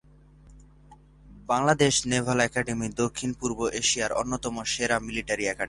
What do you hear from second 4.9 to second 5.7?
Military academy.